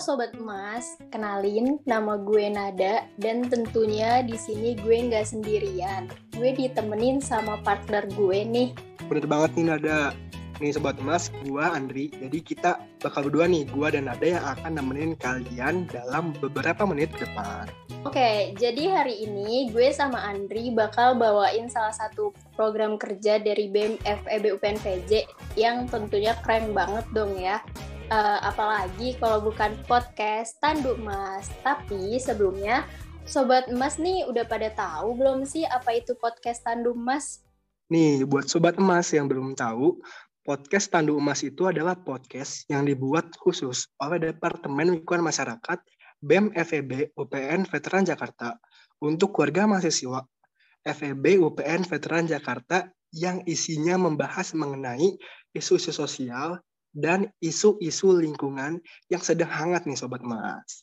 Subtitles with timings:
[0.00, 6.08] Sobat Emas, kenalin nama gue Nada dan tentunya di sini gue nggak sendirian.
[6.32, 8.72] Gue ditemenin sama partner gue nih.
[9.12, 10.16] Bener banget nih Nada.
[10.56, 12.08] Nih Sobat Emas, gue Andri.
[12.16, 17.12] Jadi kita bakal berdua nih, gue dan Nada yang akan nemenin kalian dalam beberapa menit
[17.12, 17.68] ke depan.
[18.08, 24.00] Oke, jadi hari ini gue sama Andri bakal bawain salah satu program kerja dari BEM
[24.00, 25.28] FEB UPN VJ
[25.60, 27.60] yang tentunya keren banget dong ya
[28.10, 31.48] uh, apalagi kalau bukan podcast Tanduk Mas.
[31.62, 32.84] Tapi sebelumnya,
[33.24, 37.46] Sobat Emas nih udah pada tahu belum sih apa itu podcast Tanduk Mas?
[37.88, 40.02] Nih, buat Sobat Emas yang belum tahu,
[40.42, 45.78] podcast Tanduk Emas itu adalah podcast yang dibuat khusus oleh Departemen Lingkungan Masyarakat
[46.20, 48.58] BEM FEB UPN Veteran Jakarta
[49.00, 50.20] untuk keluarga mahasiswa
[50.84, 55.18] FEB UPN Veteran Jakarta yang isinya membahas mengenai
[55.50, 60.82] isu-isu sosial, dan isu-isu lingkungan yang sedang hangat nih Sobat Mas.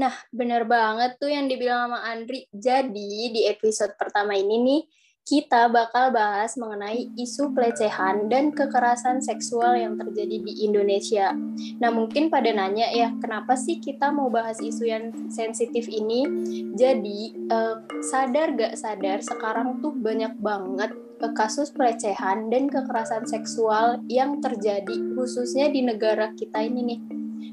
[0.00, 2.48] Nah, benar banget tuh yang dibilang sama Andri.
[2.48, 4.82] Jadi, di episode pertama ini nih,
[5.28, 11.36] kita bakal bahas mengenai isu pelecehan dan kekerasan seksual yang terjadi di Indonesia.
[11.76, 16.24] Nah, mungkin pada nanya ya, kenapa sih kita mau bahas isu yang sensitif ini?
[16.72, 20.96] Jadi, eh, sadar gak sadar, sekarang tuh banyak banget
[21.36, 27.00] kasus pelecehan dan kekerasan seksual yang terjadi khususnya di negara kita ini nih.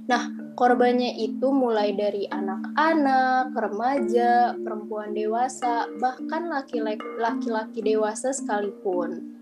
[0.07, 9.35] Nah, korbannya itu mulai dari anak-anak, remaja, perempuan dewasa, bahkan laki-laki dewasa sekalipun.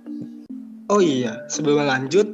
[0.89, 2.26] Oh iya, sebelum lanjut,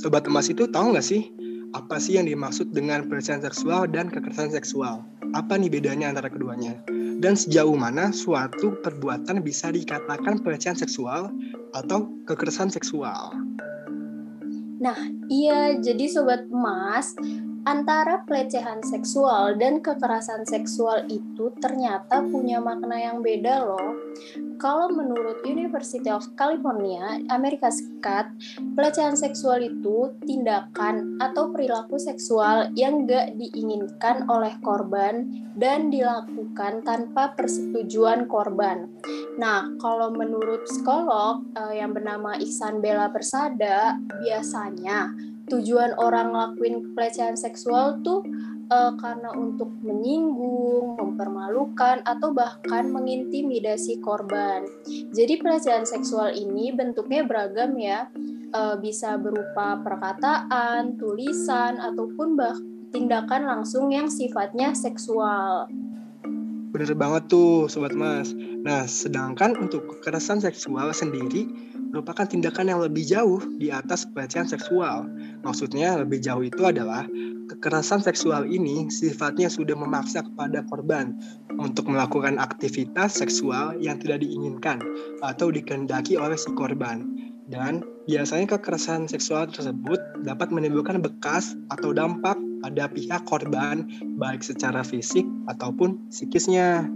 [0.00, 1.32] Sobat Emas itu tahu nggak sih
[1.72, 5.04] apa sih yang dimaksud dengan pelecehan seksual dan kekerasan seksual?
[5.32, 6.80] Apa nih bedanya antara keduanya?
[7.22, 11.30] dan sejauh mana suatu perbuatan bisa dikatakan pelecehan seksual
[11.70, 13.30] atau kekerasan seksual.
[14.82, 14.98] Nah,
[15.30, 17.14] iya, jadi sobat emas,
[17.62, 23.94] antara pelecehan seksual dan kekerasan seksual itu ternyata punya makna yang beda loh.
[24.62, 28.30] Kalau menurut University of California, Amerika Serikat,
[28.78, 35.26] pelecehan seksual itu tindakan atau perilaku seksual yang gak diinginkan oleh korban
[35.58, 38.86] dan dilakukan tanpa persetujuan korban.
[39.34, 45.10] Nah, kalau menurut psikolog eh, yang bernama Iksan Bella Persada, biasanya
[45.50, 48.22] tujuan orang ngelakuin pelecehan seksual tuh
[48.72, 54.64] uh, karena untuk menyinggung, mempermalukan, atau bahkan mengintimidasi korban.
[55.12, 58.08] Jadi pelecehan seksual ini bentuknya beragam ya,
[58.56, 62.56] uh, bisa berupa perkataan, tulisan, ataupun bah
[62.92, 65.68] tindakan langsung yang sifatnya seksual.
[66.72, 68.32] Bener banget tuh, Sobat Mas.
[68.64, 71.44] Nah, sedangkan untuk kekerasan seksual sendiri
[71.92, 75.04] merupakan tindakan yang lebih jauh di atas pelecehan seksual.
[75.44, 77.04] Maksudnya lebih jauh itu adalah
[77.52, 81.12] kekerasan seksual ini sifatnya sudah memaksa kepada korban
[81.60, 84.80] untuk melakukan aktivitas seksual yang tidak diinginkan
[85.20, 87.04] atau dikehendaki oleh si korban.
[87.52, 93.84] Dan biasanya kekerasan seksual tersebut dapat menimbulkan bekas atau dampak pada pihak korban
[94.16, 96.86] baik secara fisik ataupun psikisnya.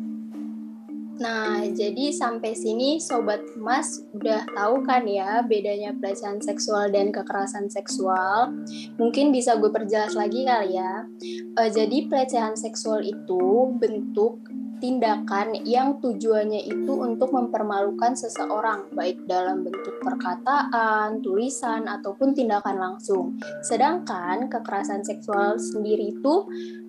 [1.17, 7.73] Nah, jadi sampai sini Sobat Emas udah tahu kan ya bedanya pelecehan seksual dan kekerasan
[7.73, 8.53] seksual.
[9.01, 11.09] Mungkin bisa gue perjelas lagi kali ya.
[11.57, 14.45] Uh, jadi pelecehan seksual itu bentuk
[14.79, 23.41] tindakan yang tujuannya itu untuk mempermalukan seseorang, baik dalam bentuk perkataan, tulisan, ataupun tindakan langsung.
[23.65, 26.35] Sedangkan kekerasan seksual sendiri itu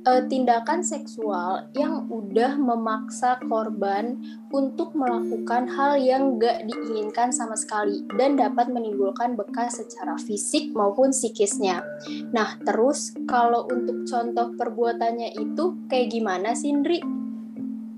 [0.03, 4.19] e, tindakan seksual yang udah memaksa korban
[4.51, 11.11] untuk melakukan hal yang gak diinginkan sama sekali dan dapat menimbulkan bekas secara fisik maupun
[11.11, 11.83] psikisnya.
[12.31, 17.16] Nah, terus kalau untuk contoh perbuatannya itu kayak gimana sih, Indri?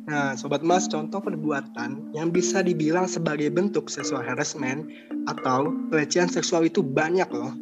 [0.10, 4.90] Nah, Sobat Mas, contoh perbuatan yang bisa dibilang sebagai bentuk seksual harassment
[5.30, 7.54] atau pelecehan seksual itu banyak loh.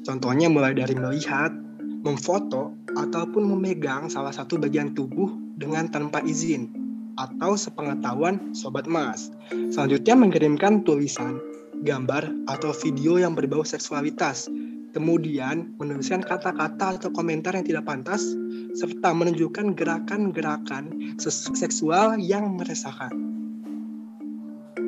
[0.00, 1.52] Contohnya mulai dari melihat,
[2.00, 5.28] memfoto, ataupun memegang salah satu bagian tubuh
[5.60, 6.72] dengan tanpa izin
[7.20, 9.28] atau sepengetahuan Sobat Mas.
[9.52, 11.36] Selanjutnya mengirimkan tulisan,
[11.84, 14.48] gambar, atau video yang berbau seksualitas.
[14.90, 18.26] Kemudian menuliskan kata-kata atau komentar yang tidak pantas
[18.74, 21.14] serta menunjukkan gerakan-gerakan
[21.54, 23.14] seksual yang meresahkan.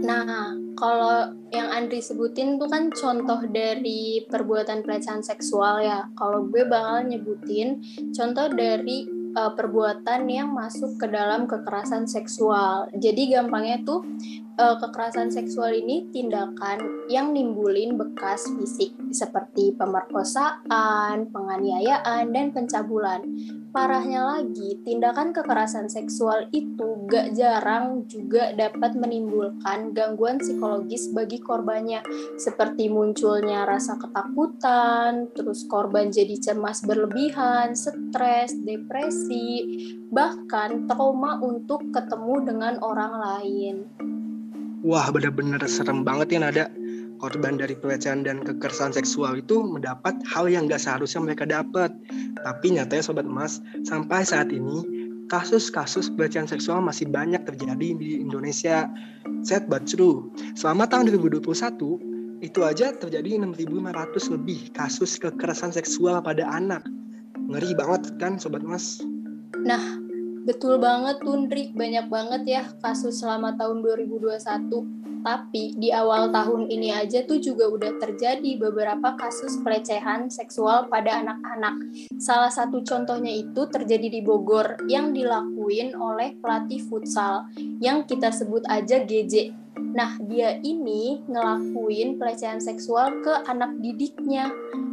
[0.02, 6.10] Nah, kalau yang Andri sebutin itu kan contoh dari perbuatan pelecehan seksual ya.
[6.18, 7.78] Kalau gue bakal nyebutin
[8.10, 12.88] contoh dari uh, perbuatan yang masuk ke dalam kekerasan seksual.
[12.96, 14.04] Jadi gampangnya tuh
[14.60, 23.22] uh, kekerasan seksual ini tindakan yang nimbulin bekas fisik seperti pemerkosaan, penganiayaan, dan pencabulan.
[23.72, 32.04] Parahnya lagi, tindakan kekerasan seksual itu gak jarang juga dapat menimbulkan gangguan psikologis bagi korbannya,
[32.36, 39.64] seperti munculnya rasa ketakutan, terus korban jadi cemas berlebihan, stres, depresi,
[40.12, 43.74] bahkan trauma untuk ketemu dengan orang lain.
[44.84, 46.81] Wah, benar-benar serem banget ya Nada
[47.22, 51.94] korban dari pelecehan dan kekerasan seksual itu mendapat hal yang gak seharusnya mereka dapat.
[52.42, 54.82] Tapi nyatanya Sobat Emas, sampai saat ini
[55.30, 58.90] kasus-kasus pelecehan seksual masih banyak terjadi di Indonesia.
[59.46, 60.34] Sad but true.
[60.58, 66.82] Selama tahun 2021, itu aja terjadi 6.500 lebih kasus kekerasan seksual pada anak.
[67.38, 68.98] Ngeri banget kan Sobat Mas?
[69.62, 69.78] Nah,
[70.42, 71.70] betul banget Tundri.
[71.70, 77.70] Banyak banget ya kasus selama tahun 2021 tapi di awal tahun ini aja tuh juga
[77.70, 81.78] udah terjadi beberapa kasus pelecehan seksual pada anak-anak.
[82.18, 87.46] Salah satu contohnya itu terjadi di Bogor yang dilakuin oleh pelatih futsal
[87.78, 89.61] yang kita sebut aja GJ.
[89.76, 94.52] Nah, dia ini ngelakuin pelecehan seksual ke anak didiknya.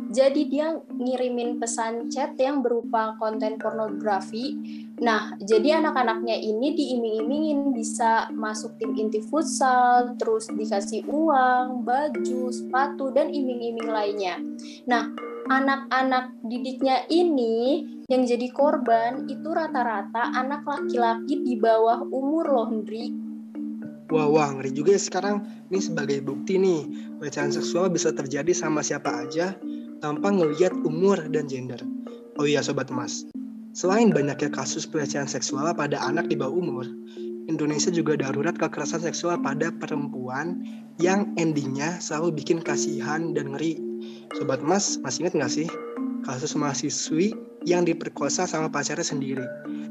[0.10, 4.58] Jadi dia ngirimin pesan chat yang berupa konten pornografi.
[5.00, 13.14] Nah, jadi anak-anaknya ini diiming-imingin bisa masuk tim inti futsal, terus dikasih uang, baju, sepatu,
[13.14, 14.42] dan iming-iming lainnya.
[14.90, 15.14] Nah,
[15.46, 23.29] anak-anak didiknya ini yang jadi korban itu rata-rata anak laki-laki di bawah umur loh, Hendri.
[24.10, 25.46] Wah, wah, ngeri juga ya sekarang.
[25.70, 29.54] Ini sebagai bukti nih, pelecehan seksual bisa terjadi sama siapa aja,
[30.02, 31.78] tanpa ngelihat umur dan gender.
[32.42, 33.30] Oh iya Sobat Mas,
[33.78, 36.88] selain banyaknya kasus pelecehan seksual pada anak di bawah umur,
[37.50, 40.62] Indonesia juga darurat kekerasan seksual pada perempuan
[41.02, 43.82] yang endingnya selalu bikin kasihan dan ngeri.
[44.38, 45.68] Sobat Mas, masih ingat nggak sih
[46.24, 47.34] kasus mahasiswi
[47.66, 49.46] yang diperkosa sama pacarnya sendiri?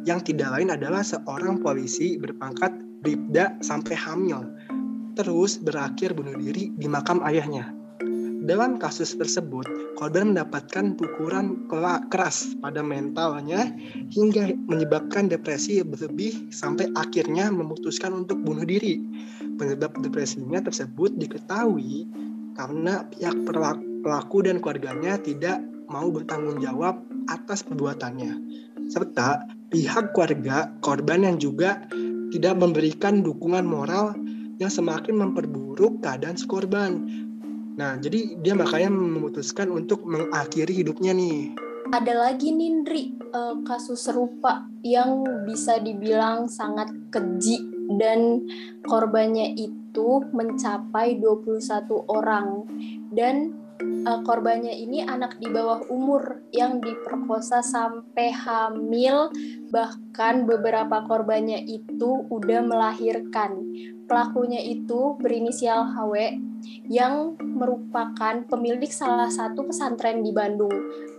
[0.06, 4.42] Yang tidak lain adalah seorang polisi berpangkat bribda sampai hamil,
[5.18, 7.78] terus berakhir bunuh diri di makam ayahnya.
[8.38, 9.66] Dalam kasus tersebut,
[9.98, 11.68] korban mendapatkan pukulan
[12.08, 13.66] keras pada mentalnya
[14.14, 19.02] hingga menyebabkan depresi berlebih sampai akhirnya memutuskan untuk bunuh diri.
[19.58, 22.08] Penyebab depresinya tersebut diketahui
[22.54, 23.36] karena pihak
[24.06, 25.58] pelaku dan keluarganya tidak
[25.90, 28.32] mau bertanggung jawab atas perbuatannya.
[28.88, 31.84] Serta pihak keluarga korban yang juga
[32.34, 34.16] tidak memberikan dukungan moral
[34.58, 37.06] yang semakin memperburuk keadaan si korban
[37.78, 41.54] Nah, jadi dia makanya memutuskan untuk mengakhiri hidupnya nih.
[41.94, 47.62] Ada lagi Nindri uh, kasus serupa yang bisa dibilang sangat keji
[47.96, 48.44] dan
[48.84, 52.66] korbannya itu mencapai 21 orang
[53.14, 53.54] dan
[54.08, 59.28] uh, korbannya ini anak di bawah umur yang diperkosa sampai hamil
[59.68, 63.60] bahkan beberapa korbannya itu udah melahirkan
[64.08, 66.40] pelakunya itu berinisial HW
[66.88, 70.72] yang merupakan pemilik salah satu pesantren di Bandung.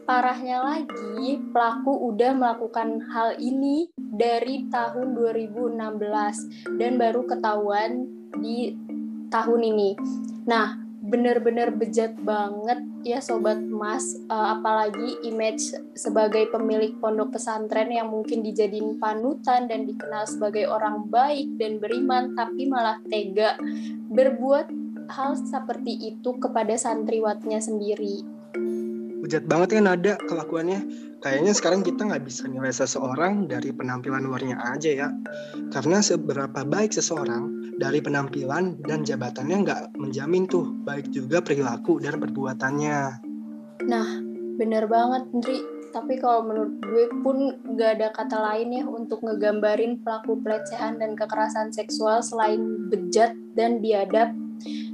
[0.04, 8.10] Parahnya lagi, pelaku udah melakukan hal ini dari tahun 2016 dan baru ketahuan
[8.42, 8.74] di
[9.30, 9.94] tahun ini.
[10.50, 18.14] Nah, bener-bener bejat banget ya sobat emas uh, apalagi image sebagai pemilik pondok pesantren yang
[18.14, 23.57] mungkin dijadiin panutan dan dikenal sebagai orang baik dan beriman tapi malah tega
[24.14, 24.69] berbuat
[25.10, 28.39] hal seperti itu kepada santriwatnya sendiri.
[29.19, 30.88] Bejat banget kan ada kelakuannya.
[31.19, 35.07] Kayaknya sekarang kita nggak bisa nilai seseorang dari penampilan luarnya aja ya.
[35.76, 42.23] Karena seberapa baik seseorang dari penampilan dan jabatannya nggak menjamin tuh baik juga perilaku dan
[42.23, 42.97] perbuatannya.
[43.88, 44.07] Nah,
[44.56, 45.59] bener banget, Ndri.
[45.90, 51.18] Tapi kalau menurut gue pun nggak ada kata lain ya untuk ngegambarin pelaku pelecehan dan
[51.18, 54.30] kekerasan seksual selain bejat dan biadab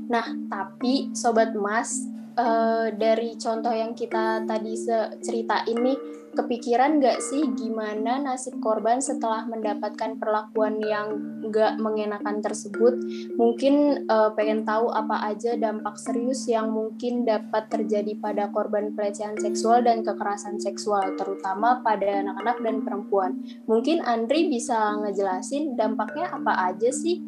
[0.06, 2.06] Nah, tapi sobat emas
[2.38, 4.76] uh, dari contoh yang kita tadi
[5.24, 13.00] cerita ini kepikiran nggak sih gimana nasib korban setelah mendapatkan perlakuan yang nggak mengenakan tersebut?
[13.40, 19.40] Mungkin uh, pengen tahu apa aja dampak serius yang mungkin dapat terjadi pada korban pelecehan
[19.40, 23.32] seksual dan kekerasan seksual, terutama pada anak-anak dan perempuan.
[23.66, 27.24] Mungkin Andri bisa ngejelasin dampaknya apa aja sih?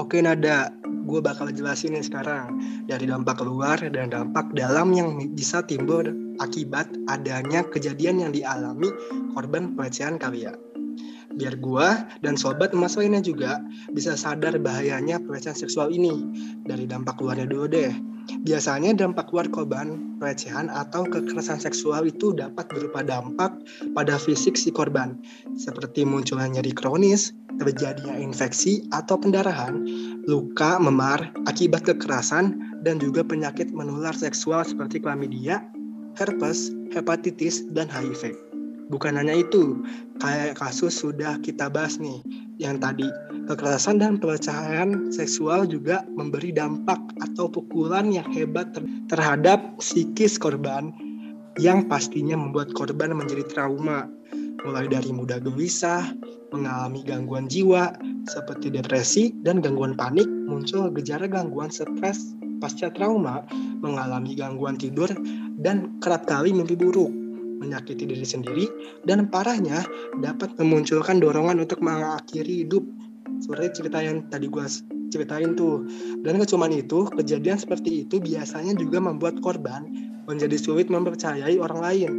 [0.00, 5.62] Oke Nada, gue bakal jelasin nih sekarang dari dampak luar dan dampak dalam yang bisa
[5.66, 6.06] timbul
[6.38, 8.88] akibat adanya kejadian yang dialami
[9.34, 10.54] korban pelecehan kali ya.
[11.32, 13.56] biar gua dan sobat emas lainnya juga
[13.88, 16.28] bisa sadar bahayanya pelecehan seksual ini.
[16.60, 18.11] Dari dampak luarnya dulu deh.
[18.42, 23.54] Biasanya dampak luar korban pelecehan atau kekerasan seksual itu dapat berupa dampak
[23.94, 25.14] pada fisik si korban,
[25.54, 27.30] seperti munculnya nyeri kronis,
[27.62, 29.86] terjadinya infeksi atau pendarahan,
[30.26, 35.62] luka memar akibat kekerasan, dan juga penyakit menular seksual seperti klamidia,
[36.18, 38.34] herpes, hepatitis, dan HIV.
[38.90, 39.86] Bukan hanya itu,
[40.18, 42.20] kayak kasus sudah kita bahas nih,
[42.58, 43.06] yang tadi
[43.48, 50.94] kekerasan dan pelecehan seksual juga memberi dampak atau pukulan yang hebat ter terhadap psikis korban
[51.60, 54.08] yang pastinya membuat korban menjadi trauma,
[54.64, 56.16] mulai dari mudah gelisah,
[56.48, 57.92] mengalami gangguan jiwa
[58.24, 62.32] seperti depresi dan gangguan panik, muncul gejala gangguan stres
[62.62, 63.42] pasca trauma,
[63.82, 65.10] mengalami gangguan tidur,
[65.58, 67.10] dan kerap kali mimpi buruk
[67.62, 68.66] menyakiti diri sendiri,
[69.06, 69.86] dan parahnya
[70.18, 72.82] dapat memunculkan dorongan untuk mengakhiri hidup.
[73.52, 74.64] Seperti cerita yang tadi gue
[75.12, 75.84] ceritain tuh.
[76.24, 79.84] Dan gak cuma itu, kejadian seperti itu biasanya juga membuat korban
[80.24, 82.12] menjadi sulit mempercayai orang lain,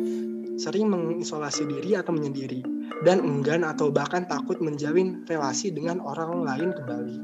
[0.61, 2.61] sering mengisolasi diri atau menyendiri,
[3.01, 7.17] dan enggan atau bahkan takut menjalin relasi dengan orang lain kembali.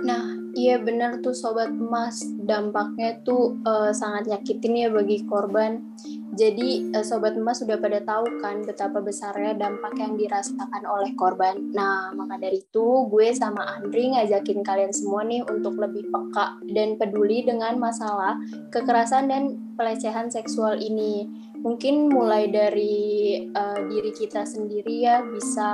[0.00, 5.84] Nah, iya benar tuh sobat emas, dampaknya tuh uh, sangat nyakitin ya bagi korban.
[6.30, 11.74] Jadi uh, sobat emas sudah pada tahu kan betapa besarnya dampak yang dirasakan oleh korban.
[11.74, 16.94] Nah, maka dari itu gue sama Andri ngajakin kalian semua nih untuk lebih peka dan
[16.94, 18.38] peduli dengan masalah
[18.70, 21.26] kekerasan dan pelecehan seksual ini.
[21.60, 25.70] Mungkin mulai dari uh, diri kita sendiri ya bisa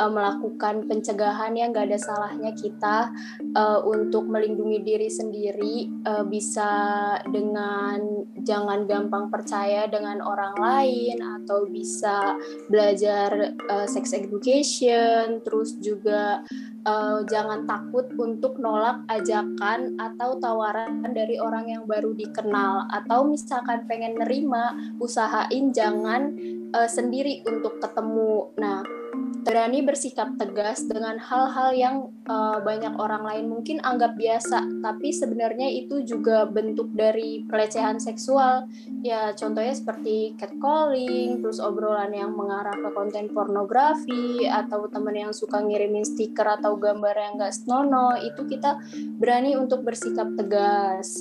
[0.00, 3.12] uh, melakukan pencegahan yang gak ada salahnya kita
[3.52, 6.72] uh, untuk melindungi diri sendiri uh, bisa
[7.28, 12.40] dengan jangan gampang percaya dengan orang lain atau bisa
[12.72, 16.40] belajar uh, sex education terus juga
[16.88, 22.88] uh, jangan takut untuk nolak ajakan atau tawaran dari orang yang baru dikenal.
[22.92, 26.36] Atau misalkan pengen nerima usahain jangan
[26.72, 28.54] uh, sendiri untuk ketemu.
[28.56, 28.99] Nah
[29.40, 31.96] berani bersikap tegas dengan hal-hal yang
[32.28, 38.68] uh, banyak orang lain mungkin anggap biasa, tapi sebenarnya itu juga bentuk dari pelecehan seksual.
[39.00, 45.58] Ya, contohnya seperti catcalling, terus obrolan yang mengarah ke konten pornografi, atau teman yang suka
[45.64, 48.76] ngirimin stiker atau gambar yang gak senonoh, itu kita
[49.16, 51.16] berani untuk bersikap tegas.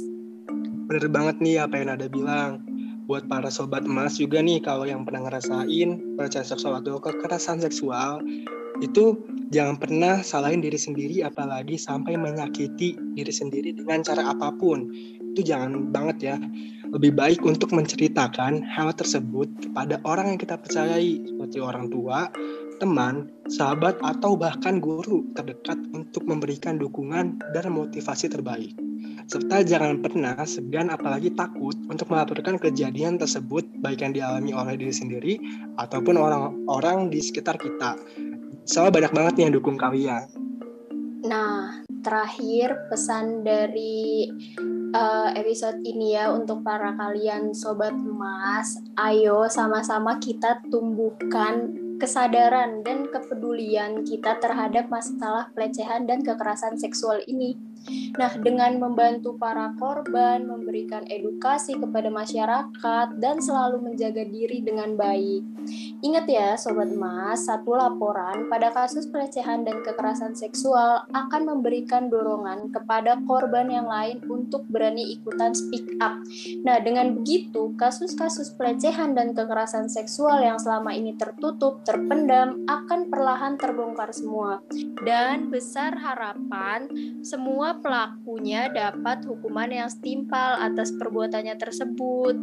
[0.90, 2.69] Bener banget nih apa yang ada bilang
[3.10, 8.22] buat para sobat emas juga nih kalau yang pernah ngerasain pelecehan seksual atau kekerasan seksual
[8.86, 9.18] itu
[9.50, 14.88] jangan pernah salahin diri sendiri apalagi sampai menyakiti diri sendiri dengan cara apa pun.
[15.34, 16.38] Itu jangan banget ya.
[16.90, 22.30] Lebih baik untuk menceritakan hal tersebut kepada orang yang kita percayai seperti orang tua
[22.80, 28.72] teman, sahabat, atau bahkan guru terdekat untuk memberikan dukungan dan motivasi terbaik
[29.30, 34.90] serta jangan pernah segan apalagi takut untuk melaporkan kejadian tersebut baik yang dialami oleh diri
[34.90, 35.34] sendiri
[35.78, 37.94] ataupun orang-orang di sekitar kita.
[38.66, 40.26] Soalnya banyak banget nih yang dukung kalian.
[41.30, 44.34] Nah, terakhir pesan dari
[44.98, 53.06] uh, episode ini ya untuk para kalian sobat emas, ayo sama-sama kita tumbuhkan kesadaran dan
[53.12, 57.69] kepedulian kita terhadap masalah pelecehan dan kekerasan seksual ini.
[58.18, 65.44] Nah, dengan membantu para korban, memberikan edukasi kepada masyarakat, dan selalu menjaga diri dengan baik.
[66.00, 72.72] Ingat ya, Sobat Emas, satu laporan pada kasus pelecehan dan kekerasan seksual akan memberikan dorongan
[72.72, 76.18] kepada korban yang lain untuk berani ikutan speak up.
[76.64, 83.60] Nah, dengan begitu, kasus-kasus pelecehan dan kekerasan seksual yang selama ini tertutup, terpendam, akan perlahan
[83.60, 84.64] terbongkar semua.
[85.04, 86.88] Dan besar harapan
[87.22, 92.36] semua pelakunya dapat hukuman yang setimpal atas perbuatannya tersebut.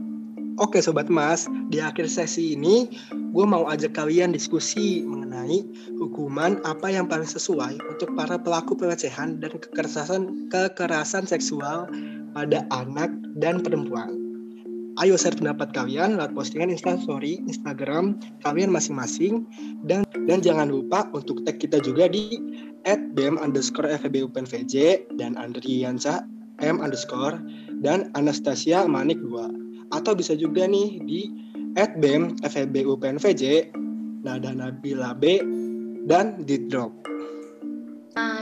[0.56, 5.61] Oke Sobat Mas, di akhir sesi ini gue mau ajak kalian diskusi mengenai
[6.00, 11.85] hukuman apa yang paling sesuai untuk para pelaku pelecehan dan kekerasan kekerasan seksual
[12.33, 14.25] pada anak dan perempuan.
[14.97, 19.45] Ayo share pendapat kalian lewat postingan instastory Instagram kalian masing-masing
[19.85, 22.41] dan dan jangan lupa untuk tag kita juga di
[22.88, 24.75] at bm underscore fbupnvj
[25.21, 26.25] dan Andriansa
[26.65, 27.37] m underscore
[27.85, 31.29] dan Anastasia Manik 2 atau bisa juga nih di
[31.76, 33.45] at bm fbupnvj
[34.26, 35.38] Nada Nabila B
[36.11, 36.91] dan Didrop.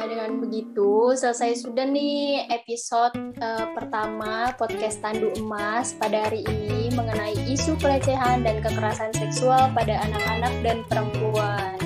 [0.04, 6.92] Nah, dengan begitu, selesai sudah nih episode uh, pertama podcast Tandu Emas pada hari ini
[6.92, 11.80] mengenai isu pelecehan dan kekerasan seksual pada anak-anak dan perempuan.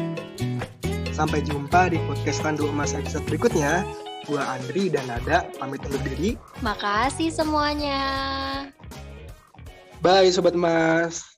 [1.15, 3.87] Sampai jumpa di podcast Tandu Emas episode berikutnya.
[4.27, 6.35] Gua Andri dan Nada pamit undur diri.
[6.59, 8.03] Makasih semuanya.
[10.03, 11.38] Bye Sobat Emas.